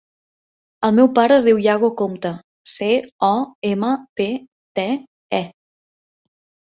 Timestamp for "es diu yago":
1.41-1.91